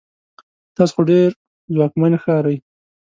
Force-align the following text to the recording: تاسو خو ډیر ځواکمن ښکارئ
تاسو 0.75 0.93
خو 0.95 1.01
ډیر 1.11 1.29
ځواکمن 1.73 2.13
ښکارئ 2.21 2.57